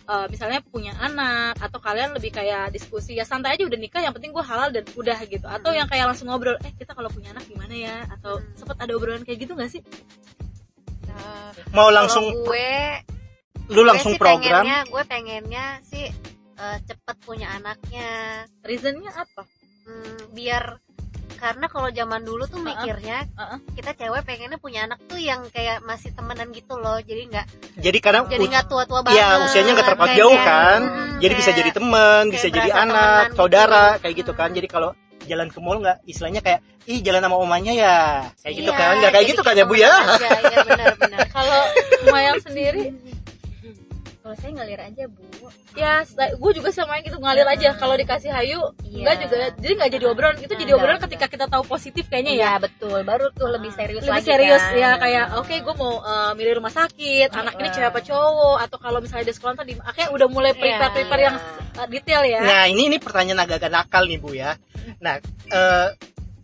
eh, 0.06 0.26
misalnya 0.30 0.62
punya 0.62 0.94
anak 0.98 1.58
atau 1.58 1.78
kalian 1.82 2.14
lebih 2.14 2.30
kayak 2.30 2.70
diskusi 2.70 3.18
ya 3.18 3.26
santai 3.26 3.58
aja 3.58 3.66
udah 3.66 3.78
nikah 3.78 4.02
yang 4.02 4.14
penting 4.14 4.30
gue 4.30 4.44
halal 4.44 4.70
dan 4.70 4.86
udah 4.94 5.18
gitu. 5.26 5.46
Atau 5.46 5.74
yang 5.74 5.90
kayak 5.90 6.10
langsung 6.14 6.30
ngobrol 6.30 6.56
eh 6.62 6.72
kita 6.74 6.94
kalau 6.94 7.10
punya 7.10 7.34
anak 7.34 7.44
gimana 7.50 7.74
ya? 7.74 8.06
Atau 8.14 8.38
Hmm. 8.38 8.54
sempet 8.54 8.76
ada 8.78 8.92
obrolan 8.94 9.26
kayak 9.26 9.38
gitu 9.42 9.52
gak 9.58 9.70
sih? 9.70 9.82
Nah, 11.10 11.50
Mau 11.74 11.90
langsung 11.90 12.30
gue 12.30 12.70
lu 13.66 13.82
gue 13.82 13.86
langsung 13.90 14.14
sih 14.14 14.20
program? 14.22 14.62
pengennya, 14.62 14.78
gue 14.86 15.02
pengennya 15.10 15.66
sih 15.82 16.06
eh, 16.56 16.78
cepet 16.86 17.16
punya 17.26 17.52
anaknya. 17.52 18.46
Reasonnya 18.64 19.10
apa? 19.12 19.42
Hmm, 19.86 20.32
biar 20.32 20.80
karena 21.36 21.66
kalau 21.66 21.88
zaman 21.88 22.20
dulu 22.20 22.44
tuh 22.44 22.58
mikirnya 22.58 23.28
Uh-uh. 23.32 23.58
kita 23.72 23.92
cewek 23.92 24.24
pengennya 24.24 24.56
punya 24.56 24.84
anak 24.84 24.98
tuh 25.04 25.16
yang 25.16 25.44
kayak 25.48 25.80
masih 25.80 26.10
temenan 26.10 26.48
gitu 26.50 26.74
loh 26.74 26.96
jadi 26.98 27.28
nggak 27.28 27.46
jadi 27.76 27.98
karena 28.00 28.20
jadi 28.24 28.44
nggak 28.46 28.66
tua-tua 28.66 29.00
banget 29.00 29.20
ya 29.20 29.28
usianya 29.44 29.72
nggak 29.72 29.86
terpaut 29.86 30.08
Kayak- 30.08 30.18
jauh 30.18 30.38
kan? 30.38 30.80
Hmm, 30.82 31.18
jadi 31.18 31.32
bisa 31.32 31.44
kayak- 31.46 31.58
jadi 31.58 31.70
teman 31.72 32.22
bisa 32.28 32.46
jadi 32.48 32.70
anak 32.72 32.96
temenan 32.96 33.24
gitu. 33.26 33.36
saudara 33.36 33.84
kayak 34.00 34.14
gitu 34.16 34.32
kan? 34.32 34.48
Jadi 34.50 34.66
kalau 34.66 34.90
jalan 35.26 35.48
ke 35.48 35.58
mall 35.58 35.78
nggak 35.78 35.98
istilahnya 36.04 36.40
kayak 36.40 36.60
ih 36.84 37.02
jalan 37.02 37.18
sama 37.20 37.36
omanya 37.36 37.72
ya. 37.72 37.98
Kayak 38.40 38.54
gitu 38.56 38.70
Iya, 38.70 38.78
kan? 38.78 38.92
Nggak 38.96 39.12
kayak 39.12 39.26
gitu 39.26 39.40
kan 39.42 39.54
ya 39.54 39.64
bu 39.64 39.74
ya? 39.74 39.92
aja, 39.92 40.28
iya 40.40 40.58
benar-benar 40.62 41.20
kalau 41.28 41.60
Mayang 42.06 42.38
sendiri 42.40 42.82
kalau 44.26 44.42
saya 44.42 44.50
ngalir 44.58 44.80
aja 44.82 45.04
bu. 45.06 45.22
Ya 45.78 46.02
gue 46.34 46.52
juga 46.58 46.74
sama 46.74 46.98
yang 46.98 47.06
gitu 47.06 47.22
ngalir 47.22 47.46
aja. 47.46 47.78
Kalau 47.78 47.94
dikasih 47.94 48.34
hayu 48.34 48.58
Iya. 48.82 49.06
enggak 49.06 49.16
juga. 49.22 49.36
Jadi 49.62 49.72
nggak 49.78 49.90
jadi 49.94 50.04
obrolan. 50.10 50.36
Itu 50.42 50.54
jadi 50.58 50.72
obrolan 50.74 50.98
enggak. 50.98 51.14
ketika 51.14 51.26
kita 51.30 51.46
tahu 51.46 51.62
positif 51.62 52.10
kayaknya 52.10 52.34
ya. 52.34 52.38
Iya 52.42 52.52
betul. 52.66 52.98
Baru 53.06 53.30
tuh 53.30 53.46
lebih 53.54 53.70
serius 53.70 54.02
lebih 54.02 54.18
lagi 54.18 54.26
serius 54.26 54.64
kan. 54.66 54.74
ya 54.82 54.90
kayak 54.98 55.24
oke 55.38 55.54
gue 55.54 55.74
mau 55.78 56.02
uh, 56.02 56.34
milih 56.34 56.58
rumah 56.58 56.74
sakit 56.74 57.30
anak 57.30 57.54
ini 57.54 57.68
Iya. 57.70 57.74
cewek 57.78 57.88
apa 57.94 58.00
cowok? 58.02 58.56
Atau 58.66 58.78
kalau 58.82 58.98
misalnya 58.98 59.30
di 59.30 59.34
sekolah 59.38 59.54
tadi 59.54 59.72
akhirnya 59.78 60.10
udah 60.10 60.26
mulai 60.26 60.52
prepare 60.58 60.90
prepare 60.90 61.20
Iya. 61.22 61.26
yang 61.30 61.36
uh, 61.78 61.86
detail 61.86 62.22
ya. 62.26 62.40
Nah 62.42 62.62
ini 62.66 62.82
ini 62.90 62.98
pertanyaan 62.98 63.46
agak-agak 63.46 63.70
nakal 63.70 64.10
nih 64.10 64.18
bu 64.18 64.34
ya. 64.34 64.58
Nah 64.98 65.22
eh, 65.54 65.88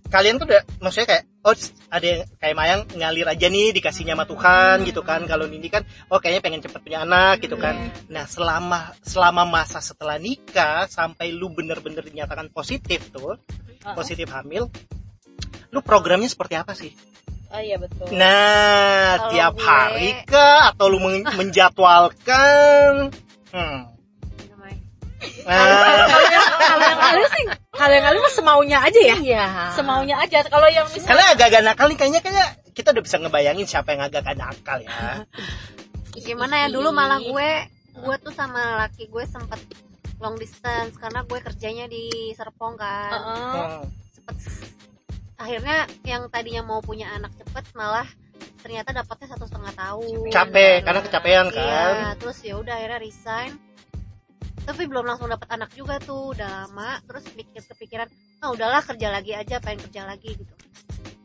kalian 0.07 0.39
tuh 0.39 0.47
udah 0.47 0.63
maksudnya 0.79 1.19
kayak 1.19 1.25
oh 1.43 1.55
ada 1.91 2.07
yang 2.07 2.21
kayak 2.39 2.55
Mayang 2.55 2.81
ngalir 2.95 3.27
aja 3.27 3.47
nih 3.47 3.75
dikasihnya 3.75 4.15
sama 4.15 4.25
Tuhan 4.25 4.77
gitu 4.87 5.03
kan. 5.03 5.27
Kalau 5.27 5.45
Nindi 5.47 5.69
kan 5.69 5.83
oh 6.09 6.19
kayaknya 6.19 6.41
pengen 6.41 6.61
cepet 6.63 6.81
punya 6.81 7.03
anak 7.03 7.43
gitu 7.43 7.59
kan. 7.59 7.75
Nah 8.09 8.25
selama 8.25 8.95
selama 9.03 9.43
masa 9.45 9.83
setelah 9.83 10.17
nikah 10.17 10.87
sampai 10.87 11.35
lu 11.35 11.51
bener-bener 11.51 12.01
dinyatakan 12.01 12.49
positif 12.49 13.11
tuh 13.11 13.37
positif 13.93 14.31
hamil 14.31 14.71
lu 15.73 15.81
programnya 15.83 16.31
seperti 16.31 16.55
apa 16.55 16.73
sih? 16.73 16.93
Ah, 17.53 17.61
iya 17.61 17.77
betul. 17.77 18.09
Nah, 18.17 19.21
Kalau 19.21 19.29
tiap 19.29 19.53
gue- 19.53 19.61
hari 19.61 20.09
kah? 20.25 20.73
Atau 20.73 20.89
lu 20.89 21.05
men- 21.05 21.29
menjadwalkan? 21.37 23.13
Hmm. 23.53 23.92
Kalau 25.43 26.87
yang 26.89 26.99
kalian 27.03 27.29
sih 27.35 27.45
kalau 27.73 27.95
yang 27.99 28.05
mah 28.21 28.33
semaunya 28.33 28.79
aja 28.79 29.01
ya 29.01 29.17
iya 29.19 29.45
semaunya 29.75 30.17
aja 30.21 30.45
kalau 30.47 30.69
yang 30.69 30.87
misalnya 30.93 31.09
karena 31.09 31.25
agak-agak 31.35 31.63
nakal 31.65 31.87
nih 31.89 31.99
kayaknya 31.99 32.21
kayak 32.23 32.49
kita 32.73 32.95
udah 32.95 33.03
bisa 33.05 33.17
ngebayangin 33.21 33.67
siapa 33.69 33.93
yang 33.93 34.03
agak-agak 34.07 34.37
nakal 34.39 34.79
ya. 34.81 35.25
gimana 36.17 36.55
ya 36.65 36.69
dulu 36.71 36.93
malah 36.93 37.19
gue 37.21 37.51
gue 37.93 38.17
tuh 38.23 38.33
sama 38.33 38.87
laki 38.87 39.09
gue 39.09 39.25
sempet 39.27 39.61
long 40.23 40.39
distance 40.39 40.95
karena 40.97 41.27
gue 41.27 41.39
kerjanya 41.43 41.85
di 41.91 42.33
Serpong 42.39 42.79
kan 42.79 43.11
Uh-uh. 43.13 43.37
Hmm. 43.37 43.83
sempet 44.15 44.37
akhirnya 45.41 45.91
yang 46.07 46.31
tadinya 46.31 46.63
mau 46.63 46.79
punya 46.79 47.11
anak 47.19 47.35
cepet 47.35 47.75
malah 47.75 48.07
ternyata 48.63 48.95
dapatnya 48.95 49.35
satu 49.35 49.51
setengah 49.51 49.75
tahun 49.75 50.31
Capek, 50.31 50.87
karena 50.87 51.01
kecapean 51.03 51.47
iya, 51.51 51.59
kan. 51.59 52.15
terus 52.23 52.39
ya 52.47 52.55
udah 52.63 52.79
akhirnya 52.79 53.01
resign 53.03 53.59
tapi 54.63 54.83
belum 54.87 55.05
langsung 55.05 55.27
dapat 55.27 55.49
anak 55.51 55.71
juga 55.73 55.99
tuh 55.99 56.33
udah 56.33 56.67
lama 56.67 57.03
terus 57.05 57.27
mikir 57.35 57.63
kepikiran 57.65 58.07
ah 58.39 58.51
udahlah 58.51 58.83
kerja 58.83 59.09
lagi 59.11 59.33
aja 59.33 59.59
pengen 59.59 59.83
kerja 59.87 60.07
lagi 60.07 60.39
gitu 60.39 60.55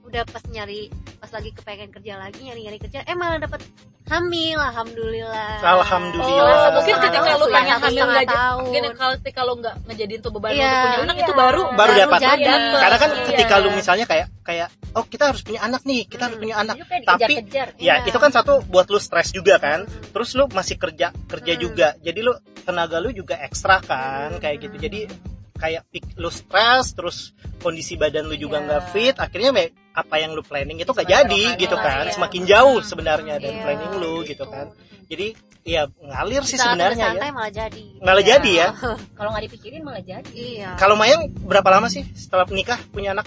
udah 0.08 0.24
pas 0.24 0.40
nyari 0.48 0.88
pas 1.20 1.28
lagi 1.30 1.52
kepengen 1.52 1.92
kerja 1.92 2.16
lagi 2.16 2.40
nyari 2.40 2.64
nyari 2.64 2.80
kerja 2.80 3.04
eh 3.04 3.12
malah 3.12 3.38
dapat 3.38 3.60
hamil 4.08 4.56
alhamdulillah 4.56 5.60
Alhamdulillah. 5.60 6.48
Oh, 6.48 6.80
mungkin 6.80 6.96
ketika 6.96 7.36
lu 7.36 7.46
pengen 7.52 7.76
hamil 7.76 8.06
nggak 8.08 8.30
tahun. 8.32 8.60
mungkin 8.64 8.84
kalau 8.96 9.14
ketika 9.20 9.42
lo 9.44 9.54
nggak 9.60 9.76
ngejadiin 9.84 10.22
tuh 10.24 10.32
beban 10.32 10.56
Iya. 10.56 10.64
untuk 10.64 10.80
punya 10.80 11.00
anak 11.04 11.16
Iya. 11.18 11.26
itu 11.28 11.34
baru 11.36 11.62
Baru 11.76 11.92
dapat. 11.92 12.20
jadi 12.24 12.44
Dapet. 12.48 12.80
Karena 12.80 12.98
kan 12.98 13.10
Iya. 13.12 13.26
ketika 13.28 13.54
lu 13.60 13.70
misalnya 13.76 14.06
kayak 14.08 14.28
kayak 14.48 14.68
oh 14.96 15.04
kita 15.04 15.24
harus 15.28 15.42
punya 15.44 15.60
anak 15.60 15.82
nih, 15.84 16.02
kita 16.08 16.22
harus 16.24 16.38
Hmm. 16.40 16.44
punya 16.48 16.56
anak. 16.56 16.76
Lu 16.80 16.86
kayak 16.88 17.04
Tapi 17.04 17.34
ya 17.52 17.66
Iya. 17.76 17.96
itu 18.08 18.16
kan 18.18 18.32
satu 18.32 18.54
buat 18.64 18.88
lu 18.88 19.00
stres 19.04 19.36
juga 19.36 19.60
kan. 19.60 19.84
Hmm. 19.84 20.12
Terus 20.16 20.30
lu 20.40 20.48
masih 20.48 20.80
kerja 20.80 21.12
kerja 21.28 21.52
Hmm. 21.52 21.62
juga. 21.62 21.88
Jadi 22.00 22.20
lu 22.24 22.32
tenaga 22.68 23.00
lu 23.00 23.10
juga 23.12 23.40
ekstra 23.40 23.80
kan 23.80 24.36
Hmm. 24.36 24.42
kayak 24.44 24.58
gitu. 24.62 24.76
Jadi 24.78 25.00
kayak 25.56 25.88
pik- 25.90 26.14
lu 26.16 26.30
stres 26.30 26.92
terus 26.92 27.18
kondisi 27.58 27.96
badan 27.96 28.28
lu 28.28 28.36
juga 28.36 28.60
nggak 28.60 28.84
fit 28.92 29.16
akhirnya 29.18 29.50
me- 29.50 29.74
apa 29.92 30.16
yang 30.16 30.30
lu 30.32 30.46
planning 30.46 30.78
itu 30.78 30.86
Semakin 30.88 31.10
jadi 31.10 31.42
gitu 31.58 31.74
lah, 31.74 31.82
kan 31.82 32.04
iya. 32.04 32.14
semakin 32.14 32.42
jauh 32.46 32.78
sebenarnya 32.80 33.36
dari 33.36 33.50
Iya, 33.52 33.64
planning 33.64 33.94
lu 33.98 34.22
gitu 34.22 34.46
kan 34.46 34.70
jadi 35.08 35.34
ya 35.66 35.90
ngalir 35.90 36.46
sih 36.46 36.56
sebenarnya 36.56 37.18
ya 37.18 37.34
malah 37.34 37.50
jadi 37.50 37.86
malah 37.98 38.22
Iya. 38.22 38.30
jadi 38.38 38.52
ya 38.54 38.68
Kalau 39.18 39.30
nggak 39.34 39.44
dipikirin 39.50 39.82
malah 39.82 40.04
jadi. 40.06 40.30
iya 40.38 40.78
kalau 40.78 40.94
Mayang 40.94 41.26
berapa 41.42 41.66
lama 41.66 41.90
sih 41.90 42.06
setelah 42.14 42.46
nikah 42.48 42.78
punya 42.88 43.12
anak 43.12 43.26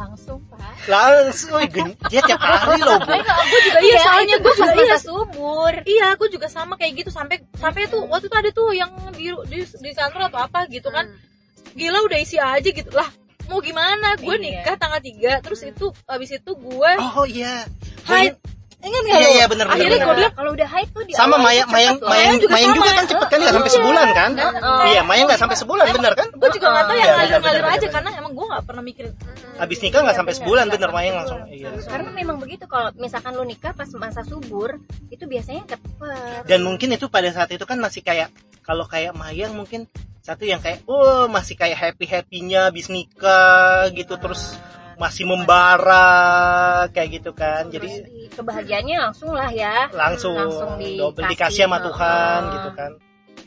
Langsung, 0.00 0.40
Pak. 0.48 0.88
langsung 0.88 1.60
dia 2.08 2.20
tiap 2.24 2.40
hari 2.40 2.80
loh 2.80 2.96
bu 2.98 3.12
gue 3.20 3.60
juga 3.62 3.78
iya 3.80 3.96
soalnya 4.00 4.36
gue 4.40 4.52
juga 4.54 4.72
pas 4.72 4.80
iya 4.80 4.96
subur. 4.96 5.72
iya 5.84 6.04
aku 6.10 6.24
juga 6.26 6.48
sama 6.48 6.74
kayak 6.74 7.04
gitu 7.04 7.10
sampai 7.12 7.44
sampai 7.52 7.84
tuh 7.84 8.08
waktu 8.08 8.26
itu 8.26 8.36
ada 8.36 8.50
tuh 8.50 8.72
yang 8.72 8.88
di 9.12 9.28
di, 9.46 9.60
di 9.60 9.90
kantor 9.92 10.32
atau 10.32 10.40
apa 10.40 10.64
gitu 10.66 10.88
kan 10.88 11.04
Hmm. 11.04 11.76
gila 11.76 12.00
udah 12.02 12.18
isi 12.18 12.34
aja 12.34 12.64
gitu 12.64 12.90
lah 12.90 13.06
mau 13.46 13.60
gimana 13.60 14.16
gue 14.16 14.32
Iya. 14.32 14.64
nikah 14.64 14.74
tanggal 14.74 14.98
3 14.98 15.44
terus 15.44 15.60
itu 15.62 15.86
habis 16.04 16.30
itu 16.32 16.50
gue 16.50 16.90
oh 16.98 17.26
iya 17.28 17.68
haid 18.04 18.34
ingat 18.80 19.02
iya 19.02 19.12
nggak 19.12 19.20
lo? 19.20 19.30
iya 19.30 19.44
benar 19.44 19.66
benar 19.66 19.76
akhirnya 19.76 19.90
benar. 19.92 20.06
gue 20.06 20.16
bilang 20.16 20.34
kalau 20.34 20.50
udah 20.52 20.68
haid 20.68 20.88
tuh 20.90 21.02
di 21.04 21.12
sama 21.12 21.36
awal 21.36 21.44
Mayang 21.44 21.68
Mayang 22.00 22.36
juga 22.38 22.52
Mayang 22.56 22.72
juga 22.72 22.90
kan 22.90 23.04
cepet 23.04 23.26
kan 23.28 23.38
nggak 23.38 23.54
sampai 23.54 23.70
Iya. 23.70 23.76
sebulan 23.76 24.08
kan 24.10 24.30
Heeh. 24.32 24.82
iya 24.88 25.02
Mayang 25.04 25.26
nggak 25.28 25.40
sampai 25.40 25.56
sebulan 25.56 25.86
bener 25.90 26.12
kan 26.16 26.28
gue 26.30 26.48
juga 26.50 26.66
nggak 26.66 26.84
tahu 26.84 26.94
Iya, 26.94 27.00
yang 27.00 27.10
benar, 27.10 27.20
ngalir-ngalir 27.20 27.42
benar, 27.60 27.70
aja 27.70 27.78
benar. 27.80 27.92
karena 27.92 28.10
emang 28.16 28.32
gue 28.32 28.46
nggak 28.48 28.64
pernah 28.64 28.82
mikirin 28.82 29.12
habis 29.56 29.78
nikah 29.78 30.00
nggak 30.00 30.08
Iya, 30.08 30.20
sampai 30.20 30.32
benar. 30.32 30.40
sebulan 30.40 30.64
Nggak 30.64 30.74
bener 30.78 30.90
Mayang 30.90 31.14
langsung 31.20 31.40
iya 31.46 31.68
Karena 31.84 32.10
memang 32.10 32.36
begitu 32.40 32.64
kalau 32.64 32.88
misalkan 32.96 33.32
lu 33.34 33.44
nikah 33.44 33.72
pas 33.72 33.90
masa 33.94 34.20
subur 34.24 34.70
itu 35.08 35.24
biasanya 35.24 35.62
cepet. 35.68 36.42
dan 36.48 36.60
mungkin 36.62 36.88
itu 36.90 37.06
pada 37.06 37.28
saat 37.30 37.50
itu 37.50 37.64
kan 37.64 37.76
masih 37.76 38.00
kayak 38.00 38.32
kalau 38.60 38.84
kayak 38.84 39.12
Mayang 39.12 39.52
mungkin 39.52 39.84
satu 40.20 40.44
yang 40.44 40.60
kayak 40.60 40.84
oh 40.84 41.26
masih 41.26 41.56
kayak 41.56 41.76
happy 41.76 42.04
happynya 42.04 42.68
habis 42.68 42.88
nikah 42.88 43.88
gitu 43.90 44.16
terus 44.16 44.56
masih 45.00 45.24
membara 45.24 46.84
kayak 46.92 47.08
gitu 47.24 47.32
kan. 47.32 47.72
Jadi 47.72 48.04
kebahagiaannya 48.36 48.96
langsung 49.00 49.32
lah 49.32 49.48
ya. 49.48 49.88
langsung, 49.96 50.36
langsung 50.36 50.76
double 50.76 51.24
dikasih, 51.32 51.64
sama 51.64 51.80
Tuhan 51.80 52.40
gitu 52.52 52.70
kan. 52.76 52.92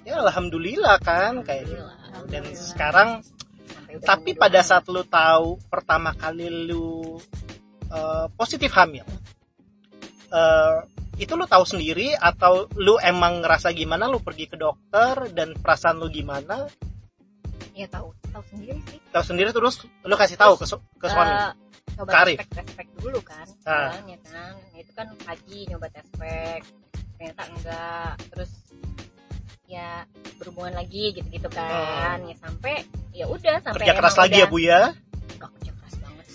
Ya 0.02 0.18
alhamdulillah 0.18 0.98
kan 1.06 1.46
kayak 1.46 1.70
gitu. 1.70 1.86
Dan 2.34 2.44
sekarang 2.58 3.22
tapi 4.02 4.34
pada 4.34 4.66
saat 4.66 4.90
lu 4.90 5.06
tahu 5.06 5.62
pertama 5.70 6.18
kali 6.18 6.50
lu 6.74 7.22
eh, 7.94 8.26
positif 8.34 8.74
hamil 8.74 9.06
eh, 10.34 10.78
itu 11.22 11.38
lu 11.38 11.46
tahu 11.46 11.62
sendiri 11.62 12.18
atau 12.18 12.66
lu 12.74 12.98
emang 12.98 13.46
ngerasa 13.46 13.70
gimana 13.78 14.10
lu 14.10 14.18
pergi 14.18 14.50
ke 14.50 14.58
dokter 14.58 15.30
dan 15.38 15.54
perasaan 15.54 16.02
lu 16.02 16.10
gimana 16.10 16.66
ya 17.74 17.88
tahu. 17.88 18.10
Tahu 18.26 18.44
sendiri 18.48 18.80
sih. 18.86 19.00
Tahu 19.10 19.24
sendiri 19.24 19.50
terus 19.50 19.76
lu 20.00 20.16
kasih 20.16 20.36
tahu 20.36 20.54
ke, 20.56 20.66
su- 20.66 20.86
ke 20.96 21.08
suami? 21.08 21.32
Eh, 21.32 21.52
coba 21.94 22.10
Ke 22.10 22.18
Arif. 22.24 22.38
tes 22.48 22.68
pack 22.72 22.88
dulu 22.96 23.20
kan 23.22 23.46
Ah. 23.64 23.94
awalnya 23.94 24.18
kan 24.24 24.54
itu 24.74 24.92
kan 24.92 25.08
pagi 25.20 25.60
nyoba 25.68 25.88
tes 25.90 26.08
pack 26.14 26.62
ternyata 27.16 27.44
enggak. 27.48 28.14
Terus 28.30 28.52
ya 29.66 30.06
berhubungan 30.38 30.74
lagi 30.76 31.14
gitu-gitu 31.14 31.50
kan. 31.50 32.18
Ya 32.24 32.36
sampai 32.38 32.86
ya 33.10 33.26
udah 33.26 33.58
sampai 33.60 33.80
kerja 33.82 33.94
keras 33.94 34.16
lagi 34.16 34.38
ya 34.38 34.46
udah- 34.46 34.52
bu 34.52 34.58
ya 34.60 34.82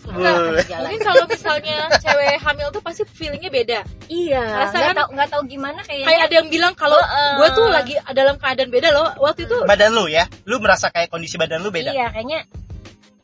Enggak, 0.08 0.34
mungkin 0.80 1.00
kalau 1.00 1.24
misalnya 1.24 1.76
cewek 2.00 2.34
hamil 2.40 2.68
tuh 2.70 2.80
pasti 2.80 3.02
feelingnya 3.04 3.48
beda. 3.48 3.78
Iya 4.08 4.40
Ngerasa 4.40 4.74
nggak 4.74 4.86
kan- 4.88 4.96
tahu 4.96 5.08
nggak 5.14 5.28
tahu 5.28 5.42
gimana 5.44 5.80
kayaknya. 5.84 6.06
Kayak 6.08 6.22
ada 6.24 6.34
yang 6.40 6.48
bilang 6.48 6.72
kalau 6.72 6.96
Heeh. 6.96 7.32
gue 7.36 7.48
tuh 7.52 7.66
lagi 7.68 7.94
dalam 8.10 8.34
keadaan 8.36 8.70
beda 8.70 8.88
loh. 8.90 9.08
Waktu 9.18 9.44
itu 9.44 9.56
badan 9.62 9.90
lu 9.92 10.08
ya 10.08 10.24
lu 10.44 10.56
merasa 10.58 10.88
kayak 10.88 11.08
kondisi 11.08 11.36
badan 11.36 11.60
lu 11.60 11.68
beda? 11.68 11.92
Iya 11.92 12.08
kayaknya 12.08 12.48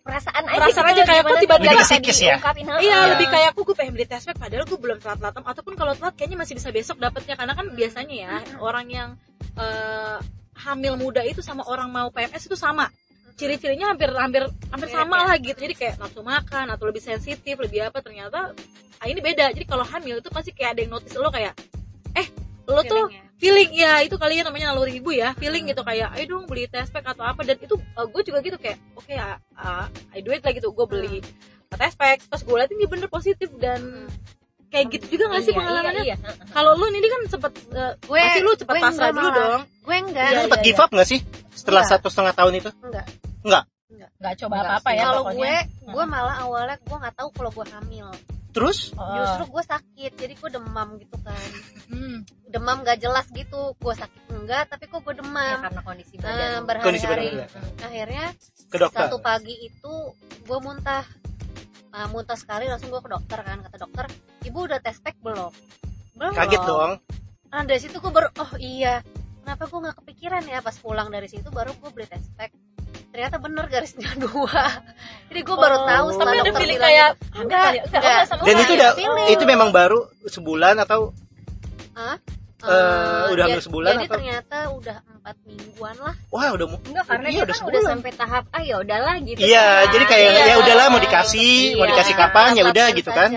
perasaan 0.04 0.44
aja 0.44 0.60
Perasaan 0.60 0.84
gitu 0.84 1.00
aja 1.00 1.02
kayak 1.08 1.22
aku 1.24 1.34
tiba-tiba 1.40 1.72
Lebih 1.72 1.86
psikis 1.88 2.18
ya? 2.20 2.36
Iya, 2.36 2.76
Iya. 2.76 2.98
lebih 3.16 3.26
kayak 3.32 3.48
aku 3.56 3.60
gue 3.64 3.76
pengen 3.76 3.92
beli 3.96 4.04
test 4.04 4.28
pack 4.28 4.36
padahal 4.36 4.68
gue 4.68 4.76
belum 4.76 5.00
telat-telat 5.00 5.32
ataupun 5.40 5.74
kalau 5.74 5.96
telat 5.96 6.12
kayaknya 6.12 6.36
masih 6.36 6.54
bisa 6.54 6.68
besok 6.68 7.00
dapetnya. 7.00 7.34
Karena 7.34 7.56
kan 7.56 7.72
biasanya 7.72 8.12
ya 8.14 8.32
orang 8.60 8.86
yang 8.92 9.08
eh, 9.56 10.18
hamil 10.54 10.94
muda 10.94 11.24
itu 11.24 11.40
sama 11.40 11.64
orang 11.64 11.88
mau 11.88 12.12
PMS 12.12 12.46
itu 12.46 12.54
sama 12.54 12.86
ciri-cirinya 13.34 13.90
hampir 13.90 14.10
hampir 14.14 14.46
hampir 14.70 14.88
sama 14.90 15.16
ya? 15.18 15.26
lah 15.26 15.36
gitu. 15.42 15.58
Jadi 15.58 15.74
kayak 15.74 15.94
nafsu 15.98 16.22
makan 16.22 16.70
atau 16.70 16.84
lebih 16.86 17.02
sensitif 17.02 17.58
lebih 17.58 17.90
apa 17.90 17.98
ternyata 18.00 18.54
ah, 19.02 19.06
ini 19.10 19.18
beda. 19.18 19.50
Jadi 19.50 19.66
kalau 19.66 19.82
hamil 19.82 20.22
itu 20.22 20.30
pasti 20.30 20.54
kayak 20.54 20.78
ada 20.78 20.80
yang 20.86 20.92
notice 20.94 21.14
lo 21.18 21.30
kayak 21.34 21.54
eh 22.14 22.26
lo 22.64 22.80
tuh 22.86 23.10
Feelingnya. 23.10 23.22
feeling 23.36 23.70
ya 23.74 23.92
itu 24.06 24.16
kali 24.16 24.40
ya 24.40 24.42
namanya 24.46 24.72
naluri 24.72 25.02
ibu 25.02 25.10
ya. 25.10 25.34
Feeling 25.34 25.66
gitu 25.66 25.82
kayak 25.82 26.14
ayo 26.14 26.24
dong 26.38 26.46
beli 26.46 26.70
test 26.70 26.94
pack 26.94 27.10
atau 27.10 27.26
apa. 27.26 27.42
Dan 27.42 27.58
itu 27.58 27.74
gue 27.82 28.22
juga 28.22 28.38
gitu 28.40 28.56
kayak 28.56 28.78
oke 28.94 29.10
ya 29.10 29.36
uh, 29.58 29.86
I 30.14 30.22
do 30.22 30.30
it 30.30 30.46
lah 30.46 30.54
gitu. 30.54 30.70
Gue 30.70 30.86
beli 30.86 31.18
test 31.74 31.98
pack 31.98 32.22
terus 32.30 32.46
gue 32.46 32.54
liatin 32.54 32.78
dia 32.78 32.86
bener 32.86 33.10
positif 33.10 33.50
dan 33.58 34.06
kayak 34.70 34.94
gitu 34.94 35.18
juga 35.18 35.30
gak 35.30 35.42
sih 35.46 35.54
Iya, 35.54 35.58
pengalamannya? 35.62 36.02
iya, 36.02 36.16
iya. 36.18 36.34
kalau 36.50 36.74
lu 36.74 36.90
ini 36.90 37.06
kan 37.06 37.20
sempet 37.30 37.52
uh, 37.78 37.94
gue 37.94 38.18
pasti 38.18 38.42
lu 38.42 38.52
cepet 38.58 38.74
pasrah 38.78 39.10
dulu 39.14 39.28
dong. 39.30 39.62
Gue 39.86 39.96
enggak 40.02 40.26
Iya, 40.30 40.34
lu 40.34 40.40
sempet 40.46 40.60
iya, 40.62 40.66
give 40.66 40.80
up 40.82 40.90
nggak 40.90 41.08
sih 41.10 41.20
setelah 41.54 41.82
Enggak. 41.86 41.98
satu 41.98 42.06
setengah 42.10 42.34
tahun 42.34 42.52
itu? 42.58 42.70
Enggak 42.82 43.06
nggak. 43.44 43.64
Coba 44.40 44.54
Enggak 44.58 44.66
apa-apa 44.66 44.90
sih. 44.90 44.96
ya 44.98 45.04
kalau 45.06 45.24
gue 45.30 45.54
gue 45.84 46.04
malah 46.08 46.36
awalnya 46.42 46.76
gue 46.80 46.96
nggak 46.98 47.14
tahu 47.14 47.28
kalau 47.30 47.50
gue 47.52 47.66
hamil. 47.70 48.08
Terus? 48.54 48.94
Justru 48.94 49.44
gue 49.50 49.64
sakit 49.66 50.12
jadi 50.14 50.34
gue 50.34 50.50
demam 50.50 50.88
gitu 50.96 51.16
kan. 51.20 51.38
Hmm. 51.90 52.22
demam 52.46 52.86
gak 52.86 53.02
jelas 53.02 53.26
gitu. 53.30 53.74
Gue 53.76 53.94
sakit 53.94 54.30
enggak 54.30 54.70
tapi 54.70 54.86
kok 54.86 55.02
gue 55.02 55.10
Ya, 55.10 55.18
demam 55.20 55.58
karena 55.58 55.80
kondisi 55.82 56.14
Eh, 56.14 56.22
badan. 56.22 56.82
Kondisi 56.86 57.06
badan 57.06 57.18
berhari-hari 57.18 57.26
lu. 57.34 57.44
akhirnya 57.82 58.24
ke 58.70 58.76
dokter. 58.78 59.00
satu 59.06 59.16
pagi 59.18 59.54
itu 59.60 59.92
gue 60.46 60.58
muntah. 60.62 61.02
Nah, 61.90 62.06
muntah 62.10 62.38
sekali 62.38 62.66
langsung 62.66 62.90
gue 62.90 62.98
ke 62.98 63.10
dokter 63.10 63.38
kan. 63.42 63.58
Kata 63.58 63.76
dokter 63.76 64.04
ibu 64.42 64.58
udah 64.64 64.78
tes 64.78 65.02
pack 65.02 65.18
belum? 65.18 65.50
Belum 66.14 66.32
kaget 66.32 66.62
dong. 66.62 66.92
Nah 67.50 67.62
dari 67.62 67.80
situ 67.82 67.98
gue 67.98 68.10
baru 68.10 68.30
oh 68.38 68.52
iya. 68.56 69.02
Kenapa 69.42 69.66
gue 69.66 69.78
nggak 69.82 69.96
kepikiran 69.98 70.42
ya 70.46 70.62
pas 70.62 70.78
pulang 70.78 71.10
dari 71.10 71.26
situ 71.26 71.50
baru 71.50 71.74
gue 71.74 71.90
beli 71.90 72.06
tes 72.06 72.22
pack 72.32 72.54
ternyata 73.14 73.36
bener 73.38 73.64
garisnya 73.68 74.10
dua 74.26 74.82
jadi 75.30 75.40
gue 75.40 75.56
baru 75.56 75.76
Oh. 75.76 75.86
tahu 75.86 76.04
tapi 76.04 76.12
setelah 76.12 76.32
ada 76.32 76.42
dokter 76.44 76.62
bilang 76.64 76.82
kayak 76.82 77.10
gitu. 77.14 77.38
enggak 77.38 77.62
enggak 77.62 77.70
enggak, 77.70 77.70
enggak. 77.86 78.02
enggak 78.02 78.22
sama 78.26 78.42
dan 78.42 78.54
itu 78.56 78.72
udah 78.74 78.90
feeling. 78.92 79.26
itu 79.30 79.44
memang 79.44 79.68
baru 79.70 79.98
sebulan 80.26 80.74
atau 80.80 81.00
Eh, 82.64 83.24
udah 83.28 83.44
hamil 83.44 83.54
jadi- 83.54 83.60
sebulan 83.62 83.92
jadi 83.92 84.00
atau- 84.00 84.16
ternyata 84.16 84.58
udah 84.72 84.96
empat 85.06 85.36
mingguan 85.44 85.96
lah 86.00 86.14
wah 86.26 86.48
udah 86.50 86.66
mu- 86.66 86.80
enggak 86.82 87.04
karena 87.04 87.26
Iya, 87.26 87.34
dia 87.34 87.44
udah 87.44 87.54
kan 87.54 87.68
udah 87.68 87.82
sampai 87.84 88.10
tahap 88.14 88.44
ah 88.48 88.62
ya 88.62 88.76
udahlah 88.80 89.14
gitu 89.20 89.38
iya 89.38 89.66
kan. 89.78 89.92
jadi 89.92 90.04
kayak 90.06 90.30
Iya. 90.32 90.42
ya 90.42 90.56
udahlah 90.58 90.86
mau 90.88 90.98
dikasih 90.98 91.52
mau 91.70 91.84
Iya. 91.84 91.90
dikasih 91.92 92.14
kapan 92.16 92.50
ya 92.50 92.64
udah 92.64 92.86
gitu 92.90 93.10
kan 93.10 93.30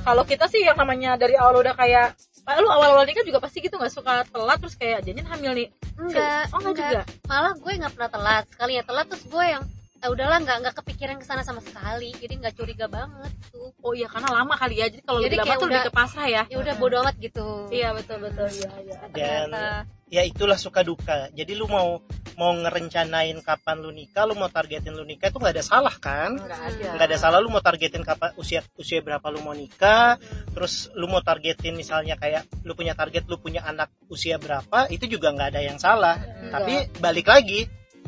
kalau 0.00 0.22
kita 0.24 0.44
sih 0.44 0.60
yang 0.60 0.74
namanya 0.74 1.14
dari 1.14 1.38
awal 1.38 1.62
udah 1.62 1.72
kayak 1.72 2.18
Pak, 2.50 2.58
lu 2.58 2.66
awal-awal 2.66 3.06
nikah 3.06 3.22
juga 3.22 3.38
pasti 3.38 3.62
gitu 3.62 3.78
nggak 3.78 3.94
suka 3.94 4.26
telat 4.26 4.58
terus 4.58 4.74
kayak 4.74 5.06
janjian 5.06 5.22
hamil 5.30 5.54
nih. 5.54 5.68
Enggak 5.94 6.50
oh 6.50 6.58
enggak. 6.58 6.74
juga? 6.74 7.02
Malah 7.30 7.54
gue 7.54 7.72
nggak 7.78 7.92
pernah 7.94 8.10
telat. 8.10 8.44
Sekali 8.50 8.72
ya 8.74 8.82
telat 8.82 9.06
terus 9.06 9.22
gue 9.30 9.44
yang 9.46 9.62
ah 10.00 10.08
udahlah 10.08 10.40
nggak 10.40 10.56
nggak 10.64 10.74
kepikiran 10.80 11.16
ke 11.20 11.26
sana 11.28 11.44
sama 11.44 11.60
sekali. 11.60 12.16
Jadi 12.16 12.40
nggak 12.40 12.54
curiga 12.56 12.88
banget 12.88 13.32
tuh. 13.52 13.68
Oh 13.84 13.92
iya 13.92 14.08
karena 14.08 14.32
lama 14.32 14.56
kali 14.56 14.80
ya. 14.80 14.88
Jadi 14.88 15.04
kalau 15.04 15.20
Jadi 15.20 15.36
lebih 15.36 15.44
lama 15.44 15.54
tuh 15.60 15.68
lebih 15.68 15.76
udah- 15.76 15.86
ke 15.88 15.92
pasrah 15.92 16.26
ya. 16.28 16.42
ya 16.48 16.56
udah 16.56 16.74
bodo 16.80 16.96
amat 17.04 17.16
gitu. 17.20 17.68
Iya 17.68 17.92
betul 17.92 18.18
betul. 18.24 18.48
Iya 18.48 18.70
iya. 18.80 18.96
Dan 19.12 19.48
ternyata 19.52 19.64
ya 20.10 20.22
itulah 20.24 20.56
suka 20.56 20.80
duka. 20.80 21.28
Jadi 21.36 21.52
lu 21.52 21.68
mau 21.68 22.00
mau 22.40 22.56
ngerencanain 22.56 23.36
kapan 23.44 23.76
lu 23.84 23.92
nikah 23.92 24.24
lu 24.24 24.32
mau 24.32 24.48
targetin 24.48 24.96
lu 24.96 25.04
nikah 25.04 25.28
itu 25.28 25.36
nggak 25.36 25.54
ada 25.60 25.64
salah 25.64 25.92
kan? 26.00 26.40
Enggak 26.40 26.60
ada. 26.64 26.88
Nggak 26.96 27.06
ada 27.12 27.18
salah 27.20 27.38
lu 27.44 27.52
mau 27.52 27.60
targetin 27.60 28.00
kapan 28.00 28.32
usia 28.40 28.64
usia 28.80 29.04
berapa 29.04 29.28
lu 29.28 29.44
mau 29.44 29.52
nikah 29.52 30.16
terus 30.56 30.88
lu 30.96 31.12
mau 31.12 31.20
targetin 31.20 31.76
misalnya 31.76 32.16
kayak 32.16 32.48
lu 32.64 32.72
punya 32.72 32.96
target 32.96 33.28
lu 33.28 33.36
punya 33.36 33.60
anak 33.68 33.92
usia 34.08 34.40
berapa 34.40 34.88
itu 34.88 35.04
juga 35.04 35.28
nggak 35.36 35.48
ada 35.52 35.60
yang 35.60 35.76
salah. 35.76 36.16
Enggak. 36.16 36.52
tapi 36.56 36.74
balik 37.04 37.28
lagi 37.28 37.60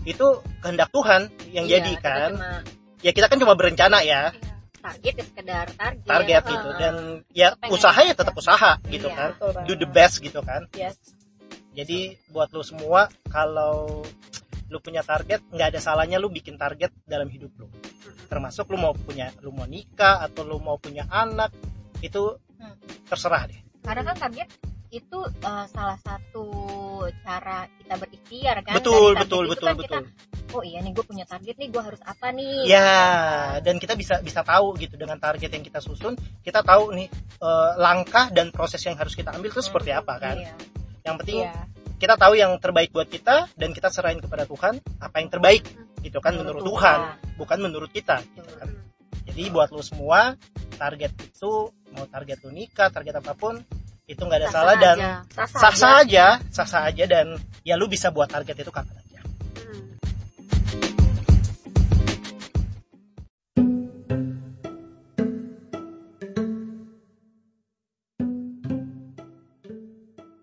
itu 0.02 0.26
kehendak 0.60 0.90
Tuhan 0.90 1.30
yang 1.50 1.64
Iya, 1.66 1.78
jadi 1.78 1.92
kan. 1.98 2.30
cuma 2.34 2.50
ya 3.02 3.10
kita 3.10 3.26
kan 3.30 3.38
cuma 3.38 3.54
berencana 3.54 4.02
ya. 4.02 4.30
Target 4.82 5.14
ya 5.14 5.24
sekedar 5.30 5.66
target. 5.78 6.06
Target 6.06 6.42
gitu. 6.42 6.68
Dan 6.74 6.94
ya 7.30 7.48
usaha 7.70 8.00
ya 8.02 8.14
tetap 8.14 8.34
usaha 8.34 8.82
gitu 8.90 9.06
Iya. 9.06 9.14
kan. 9.14 9.30
Betul 9.38 9.50
banget. 9.54 9.66
do 9.70 9.74
the 9.78 9.88
best 9.88 10.14
gitu 10.18 10.40
kan. 10.42 10.66
Yes. 10.74 10.98
jadi 11.72 12.20
buat 12.28 12.52
lu 12.52 12.60
semua 12.60 13.08
kalau 13.32 14.04
lu 14.68 14.76
punya 14.76 15.00
target 15.00 15.40
nggak 15.48 15.72
ada 15.72 15.80
salahnya 15.80 16.20
lu 16.20 16.28
bikin 16.28 16.60
target 16.60 16.92
dalam 17.08 17.32
hidup 17.32 17.48
lu. 17.56 17.64
Termasuk 18.28 18.68
lu 18.68 18.76
mau 18.76 18.92
punya 18.92 19.32
lu 19.40 19.56
mau 19.56 19.64
nikah 19.64 20.20
atau 20.20 20.44
lu 20.44 20.60
mau 20.60 20.76
punya 20.76 21.08
anak 21.08 21.48
itu 22.00 22.36
Hmm. 22.60 22.76
terserah 23.08 23.48
deh. 23.48 23.56
Karena 23.80 24.04
kan 24.04 24.16
target 24.28 24.48
itu 24.92 25.18
eh, 25.24 25.66
salah 25.66 25.96
satu 25.98 26.44
cara 27.22 27.58
kita 27.78 27.94
berikhtiar 27.96 28.56
kan 28.62 28.74
betul 28.76 29.12
Dari 29.12 29.20
betul 29.24 29.44
betul 29.50 29.66
kan 29.68 29.76
betul 29.76 30.02
kita, 30.04 30.52
oh 30.52 30.62
iya 30.62 30.78
nih 30.80 30.92
gue 30.92 31.04
punya 31.04 31.24
target 31.24 31.54
nih 31.56 31.68
gue 31.68 31.82
harus 31.82 32.00
apa 32.04 32.26
nih 32.30 32.68
ya 32.68 32.92
dan 33.60 33.74
kita 33.76 33.94
bisa 33.94 34.20
bisa 34.20 34.40
tahu 34.42 34.76
gitu 34.76 34.94
dengan 34.96 35.16
target 35.16 35.50
yang 35.50 35.64
kita 35.64 35.80
susun 35.80 36.12
kita 36.40 36.60
tahu 36.60 36.92
nih 36.92 37.08
eh, 37.40 37.70
langkah 37.76 38.28
dan 38.30 38.52
proses 38.52 38.80
yang 38.82 38.96
harus 38.96 39.12
kita 39.12 39.32
ambil 39.32 39.48
itu 39.48 39.62
seperti 39.62 39.90
apa 39.90 40.14
kan 40.18 40.36
Iya. 40.36 40.54
yang 41.02 41.16
penting 41.18 41.42
Iya. 41.44 41.54
kita 41.96 42.14
tahu 42.16 42.32
yang 42.34 42.52
terbaik 42.58 42.90
buat 42.90 43.06
kita 43.06 43.48
dan 43.54 43.70
kita 43.70 43.88
serahin 43.88 44.20
kepada 44.20 44.44
Tuhan 44.44 44.76
apa 44.98 45.16
yang 45.22 45.30
terbaik 45.30 45.62
gitu 46.02 46.18
kan 46.18 46.34
menurut, 46.34 46.60
Menurut 46.62 46.68
Tuhan 46.82 46.98
Tuhan. 46.98 47.36
bukan 47.38 47.58
menurut 47.62 47.90
kita 47.90 48.18
gitu 48.34 48.52
kan 48.58 48.68
Hmm. 48.68 49.24
jadi 49.30 49.42
buat 49.54 49.70
lu 49.70 49.80
semua 49.80 50.34
target 50.74 51.14
itu 51.22 51.70
mau 51.94 52.04
target 52.10 52.42
lu 52.42 52.50
nikah 52.50 52.90
target 52.90 53.22
apa 53.22 53.32
pun 53.32 53.62
itu 54.10 54.18
nggak 54.18 54.40
ada 54.42 54.48
Sah-sah 54.50 54.62
salah 54.62 54.76
dan 54.78 54.96
aja. 54.98 55.12
Sah-sah 55.30 55.60
sah 55.60 55.70
aja. 55.70 55.76
sah 55.78 55.94
aja 56.02 56.26
sah 56.50 56.66
sah 56.68 56.82
aja 56.90 57.04
dan 57.06 57.26
ya 57.62 57.74
lu 57.78 57.86
bisa 57.86 58.10
buat 58.10 58.28
target 58.28 58.56
itu 58.58 58.72
kapan 58.74 58.98
aja 58.98 59.20
Hmm. 59.56 59.96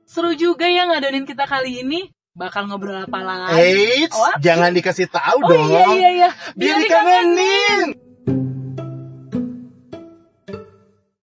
Seru 0.06 0.34
juga 0.34 0.66
ya 0.66 0.90
ngadonin 0.90 1.24
kita 1.24 1.46
kali 1.46 1.86
ini. 1.86 2.10
Bakal 2.34 2.72
ngobrol 2.72 3.04
apa 3.04 3.20
lagi? 3.20 3.60
Eits, 3.60 4.16
Oh, 4.16 4.32
jangan 4.40 4.72
dikasih 4.72 5.12
tahu 5.12 5.44
oh 5.44 5.50
dong. 5.50 5.68
iya 5.70 5.84
iya 5.92 6.10
iya. 6.16 6.30
Biar 6.56 6.78
dikangenin. 6.80 7.88